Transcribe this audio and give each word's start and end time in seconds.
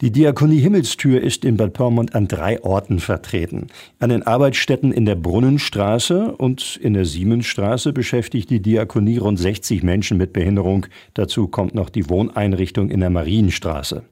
Die 0.00 0.10
Diakonie 0.10 0.60
Himmelstür 0.60 1.20
ist 1.20 1.44
in 1.44 1.58
Bad 1.58 1.74
Pyrmont 1.74 2.14
an 2.14 2.26
drei 2.26 2.62
Orten 2.62 3.00
vertreten. 3.00 3.66
An 3.98 4.08
den 4.08 4.22
Arbeitsstätten 4.22 4.92
in 4.92 5.04
der 5.04 5.14
Brunnenstraße 5.14 6.34
und 6.38 6.78
in 6.82 6.94
der 6.94 7.04
Siemensstraße 7.04 7.92
beschäftigt 7.92 8.48
die 8.48 8.62
Diakonie 8.62 9.18
rund 9.18 9.38
60 9.38 9.82
Menschen 9.82 10.16
mit 10.16 10.32
Behinderung. 10.32 10.86
Dazu 11.12 11.48
kommt 11.48 11.74
noch 11.74 11.90
die 11.90 12.08
Wohneinrichtung 12.08 12.88
in 12.88 13.00
der 13.00 13.10
Marienstraße. 13.10 14.02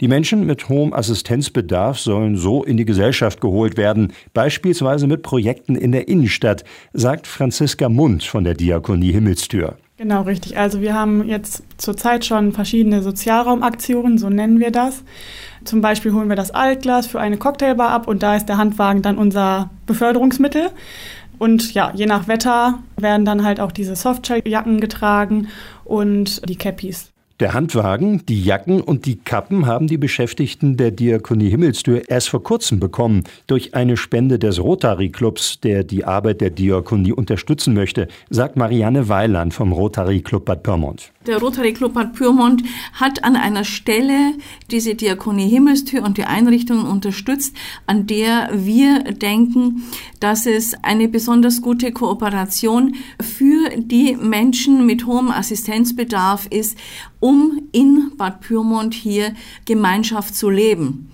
Die 0.00 0.08
Menschen 0.08 0.44
mit 0.44 0.68
hohem 0.68 0.92
Assistenzbedarf 0.92 2.00
sollen 2.00 2.36
so 2.36 2.64
in 2.64 2.76
die 2.76 2.84
Gesellschaft 2.84 3.40
geholt 3.40 3.76
werden, 3.76 4.12
beispielsweise 4.34 5.06
mit 5.06 5.22
Projekten 5.22 5.76
in 5.76 5.92
der 5.92 6.08
Innenstadt, 6.08 6.64
sagt 6.92 7.28
Franziska 7.28 7.88
Mund 7.88 8.24
von 8.24 8.42
der 8.42 8.54
Diakonie 8.54 9.12
Himmelstür. 9.12 9.76
Genau, 9.98 10.22
richtig. 10.22 10.56
Also 10.56 10.80
wir 10.80 10.94
haben 10.94 11.26
jetzt 11.28 11.64
zurzeit 11.76 12.24
schon 12.24 12.52
verschiedene 12.52 13.02
Sozialraumaktionen, 13.02 14.16
so 14.16 14.30
nennen 14.30 14.60
wir 14.60 14.70
das. 14.70 15.02
Zum 15.64 15.80
Beispiel 15.80 16.12
holen 16.12 16.28
wir 16.28 16.36
das 16.36 16.52
Altglas 16.52 17.08
für 17.08 17.18
eine 17.18 17.36
Cocktailbar 17.36 17.90
ab 17.90 18.06
und 18.06 18.22
da 18.22 18.36
ist 18.36 18.46
der 18.48 18.58
Handwagen 18.58 19.02
dann 19.02 19.18
unser 19.18 19.70
Beförderungsmittel. 19.86 20.70
Und 21.38 21.74
ja, 21.74 21.90
je 21.94 22.06
nach 22.06 22.28
Wetter 22.28 22.78
werden 22.96 23.24
dann 23.24 23.44
halt 23.44 23.58
auch 23.58 23.72
diese 23.72 23.96
Softshell-Jacken 23.96 24.80
getragen 24.80 25.48
und 25.84 26.48
die 26.48 26.56
Cappies. 26.56 27.10
Der 27.40 27.54
Handwagen, 27.54 28.26
die 28.26 28.42
Jacken 28.42 28.80
und 28.80 29.06
die 29.06 29.14
Kappen 29.14 29.66
haben 29.66 29.86
die 29.86 29.96
Beschäftigten 29.96 30.76
der 30.76 30.90
Diakonie 30.90 31.50
Himmelstür 31.50 32.02
erst 32.08 32.30
vor 32.30 32.42
kurzem 32.42 32.80
bekommen, 32.80 33.22
durch 33.46 33.76
eine 33.76 33.96
Spende 33.96 34.40
des 34.40 34.58
Rotary 34.58 35.10
Clubs, 35.10 35.60
der 35.60 35.84
die 35.84 36.04
Arbeit 36.04 36.40
der 36.40 36.50
Diakonie 36.50 37.12
unterstützen 37.12 37.74
möchte, 37.74 38.08
sagt 38.28 38.56
Marianne 38.56 39.08
Weiland 39.08 39.54
vom 39.54 39.70
Rotary 39.70 40.20
Club 40.20 40.46
Bad 40.46 40.64
Pyrmont. 40.64 41.12
Der 41.28 41.38
Rotary 41.38 41.74
Club 41.74 41.94
Bad 41.94 42.14
Pyrmont 42.14 42.64
hat 42.94 43.22
an 43.22 43.36
einer 43.36 43.62
Stelle 43.62 44.32
diese 44.72 44.96
Diakonie 44.96 45.48
Himmelstür 45.48 46.02
und 46.02 46.18
die 46.18 46.24
Einrichtungen 46.24 46.86
unterstützt, 46.86 47.54
an 47.86 48.08
der 48.08 48.50
wir 48.52 49.04
denken, 49.12 49.84
dass 50.18 50.44
es 50.46 50.74
eine 50.82 51.06
besonders 51.06 51.62
gute 51.62 51.92
Kooperation 51.92 52.96
für 53.20 53.57
die 53.86 54.16
Menschen 54.16 54.86
mit 54.86 55.06
hohem 55.06 55.30
Assistenzbedarf 55.30 56.46
ist, 56.46 56.76
um 57.20 57.68
in 57.72 58.12
Bad 58.16 58.40
Pyrmont 58.40 58.94
hier 58.94 59.34
Gemeinschaft 59.64 60.34
zu 60.34 60.50
leben. 60.50 61.10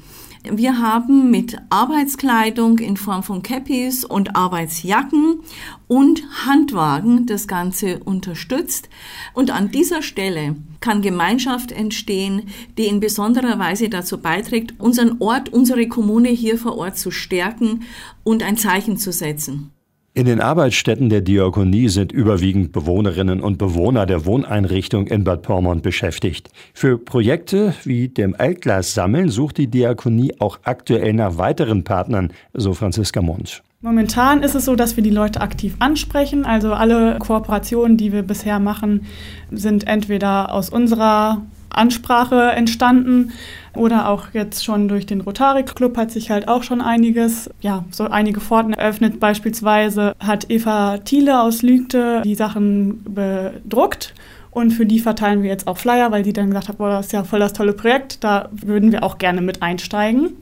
Wir 0.46 0.78
haben 0.78 1.30
mit 1.30 1.56
Arbeitskleidung 1.70 2.78
in 2.78 2.98
Form 2.98 3.22
von 3.22 3.42
Cappies 3.42 4.04
und 4.04 4.36
Arbeitsjacken 4.36 5.40
und 5.88 6.22
Handwagen 6.44 7.24
das 7.24 7.48
Ganze 7.48 8.00
unterstützt. 8.00 8.90
Und 9.32 9.50
an 9.50 9.70
dieser 9.70 10.02
Stelle 10.02 10.56
kann 10.80 11.00
Gemeinschaft 11.00 11.72
entstehen, 11.72 12.50
die 12.76 12.84
in 12.84 13.00
besonderer 13.00 13.58
Weise 13.58 13.88
dazu 13.88 14.18
beiträgt, 14.18 14.74
unseren 14.78 15.16
Ort, 15.20 15.48
unsere 15.48 15.88
Kommune 15.88 16.28
hier 16.28 16.58
vor 16.58 16.76
Ort 16.76 16.98
zu 16.98 17.10
stärken 17.10 17.84
und 18.22 18.42
ein 18.42 18.58
Zeichen 18.58 18.98
zu 18.98 19.12
setzen. 19.12 19.70
In 20.16 20.26
den 20.26 20.40
Arbeitsstätten 20.40 21.08
der 21.08 21.22
Diakonie 21.22 21.88
sind 21.88 22.12
überwiegend 22.12 22.70
Bewohnerinnen 22.70 23.40
und 23.40 23.58
Bewohner 23.58 24.06
der 24.06 24.24
Wohneinrichtung 24.24 25.08
in 25.08 25.24
Bad 25.24 25.42
Pyrmont 25.42 25.82
beschäftigt. 25.82 26.50
Für 26.72 26.98
Projekte 26.98 27.74
wie 27.82 28.06
dem 28.06 28.36
Altglas 28.38 28.94
sammeln 28.94 29.28
sucht 29.28 29.58
die 29.58 29.66
Diakonie 29.66 30.32
auch 30.38 30.60
aktuell 30.62 31.14
nach 31.14 31.36
weiteren 31.36 31.82
Partnern, 31.82 32.30
so 32.52 32.74
Franziska 32.74 33.22
Mund. 33.22 33.64
Momentan 33.80 34.44
ist 34.44 34.54
es 34.54 34.66
so, 34.66 34.76
dass 34.76 34.94
wir 34.94 35.02
die 35.02 35.10
Leute 35.10 35.40
aktiv 35.40 35.74
ansprechen. 35.80 36.46
Also 36.46 36.72
alle 36.74 37.18
Kooperationen, 37.18 37.96
die 37.96 38.12
wir 38.12 38.22
bisher 38.22 38.60
machen, 38.60 39.06
sind 39.50 39.88
entweder 39.88 40.52
aus 40.52 40.70
unserer 40.70 41.42
Ansprache 41.76 42.52
entstanden 42.52 43.32
oder 43.74 44.08
auch 44.08 44.28
jetzt 44.32 44.64
schon 44.64 44.88
durch 44.88 45.06
den 45.06 45.20
Rotary 45.20 45.64
Club 45.64 45.96
hat 45.96 46.10
sich 46.10 46.30
halt 46.30 46.48
auch 46.48 46.62
schon 46.62 46.80
einiges, 46.80 47.50
ja, 47.60 47.84
so 47.90 48.04
einige 48.04 48.40
Pforten 48.40 48.72
eröffnet. 48.72 49.20
Beispielsweise 49.20 50.14
hat 50.20 50.50
Eva 50.50 50.98
Thiele 50.98 51.40
aus 51.40 51.62
Lügte 51.62 52.22
die 52.24 52.34
Sachen 52.34 53.02
bedruckt 53.04 54.14
und 54.50 54.70
für 54.70 54.86
die 54.86 55.00
verteilen 55.00 55.42
wir 55.42 55.50
jetzt 55.50 55.66
auch 55.66 55.78
Flyer, 55.78 56.12
weil 56.12 56.22
die 56.22 56.32
dann 56.32 56.48
gesagt 56.48 56.68
hat, 56.68 56.78
boah, 56.78 56.90
das 56.90 57.06
ist 57.06 57.12
ja 57.12 57.24
voll 57.24 57.40
das 57.40 57.52
tolle 57.52 57.72
Projekt, 57.72 58.22
da 58.22 58.48
würden 58.52 58.92
wir 58.92 59.02
auch 59.02 59.18
gerne 59.18 59.40
mit 59.40 59.62
einsteigen. 59.62 60.36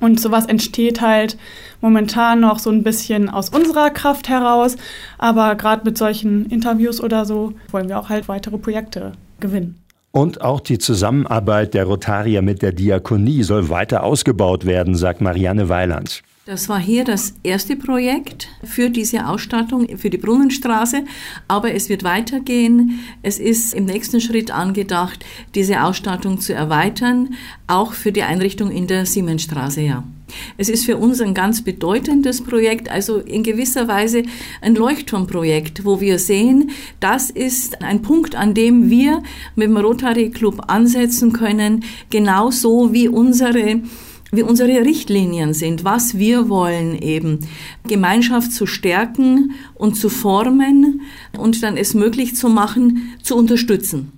Und 0.00 0.20
sowas 0.20 0.44
entsteht 0.44 1.00
halt 1.00 1.38
momentan 1.80 2.40
noch 2.40 2.58
so 2.58 2.68
ein 2.68 2.82
bisschen 2.82 3.30
aus 3.30 3.48
unserer 3.48 3.88
Kraft 3.88 4.28
heraus, 4.28 4.76
aber 5.16 5.54
gerade 5.54 5.84
mit 5.84 5.96
solchen 5.96 6.46
Interviews 6.46 7.00
oder 7.00 7.24
so 7.24 7.54
wollen 7.70 7.88
wir 7.88 7.98
auch 7.98 8.10
halt 8.10 8.28
weitere 8.28 8.58
Projekte 8.58 9.12
gewinnen. 9.40 9.80
Und 10.16 10.40
auch 10.40 10.60
die 10.60 10.78
Zusammenarbeit 10.78 11.74
der 11.74 11.84
Rotarier 11.84 12.40
mit 12.40 12.62
der 12.62 12.72
Diakonie 12.72 13.42
soll 13.42 13.68
weiter 13.68 14.02
ausgebaut 14.02 14.64
werden, 14.64 14.94
sagt 14.94 15.20
Marianne 15.20 15.68
Weiland. 15.68 16.22
Das 16.46 16.68
war 16.68 16.78
hier 16.78 17.02
das 17.02 17.34
erste 17.42 17.74
Projekt 17.74 18.46
für 18.62 18.88
diese 18.88 19.26
Ausstattung, 19.26 19.98
für 19.98 20.10
die 20.10 20.16
Brunnenstraße. 20.16 21.02
Aber 21.48 21.74
es 21.74 21.88
wird 21.88 22.04
weitergehen. 22.04 23.00
Es 23.20 23.40
ist 23.40 23.74
im 23.74 23.84
nächsten 23.84 24.20
Schritt 24.20 24.52
angedacht, 24.52 25.24
diese 25.56 25.82
Ausstattung 25.82 26.38
zu 26.38 26.54
erweitern, 26.54 27.34
auch 27.66 27.94
für 27.94 28.12
die 28.12 28.22
Einrichtung 28.22 28.70
in 28.70 28.86
der 28.86 29.06
Siemensstraße, 29.06 29.80
ja. 29.80 30.04
Es 30.56 30.68
ist 30.68 30.84
für 30.84 30.98
uns 30.98 31.20
ein 31.20 31.34
ganz 31.34 31.62
bedeutendes 31.62 32.44
Projekt, 32.44 32.88
also 32.92 33.18
in 33.18 33.42
gewisser 33.42 33.88
Weise 33.88 34.22
ein 34.60 34.76
Leuchtturmprojekt, 34.76 35.84
wo 35.84 36.00
wir 36.00 36.20
sehen, 36.20 36.70
das 37.00 37.28
ist 37.30 37.82
ein 37.82 38.02
Punkt, 38.02 38.36
an 38.36 38.54
dem 38.54 38.88
wir 38.88 39.24
mit 39.56 39.68
dem 39.68 39.76
Rotary 39.76 40.30
Club 40.30 40.62
ansetzen 40.68 41.32
können, 41.32 41.82
genauso 42.10 42.92
wie 42.92 43.08
unsere 43.08 43.80
wie 44.32 44.42
unsere 44.42 44.84
Richtlinien 44.84 45.54
sind, 45.54 45.84
was 45.84 46.18
wir 46.18 46.48
wollen 46.48 46.98
eben, 47.00 47.40
Gemeinschaft 47.86 48.52
zu 48.52 48.66
stärken 48.66 49.52
und 49.74 49.94
zu 49.96 50.08
formen 50.08 51.02
und 51.38 51.62
dann 51.62 51.76
es 51.76 51.94
möglich 51.94 52.36
zu 52.36 52.48
machen, 52.48 53.14
zu 53.22 53.36
unterstützen. 53.36 54.12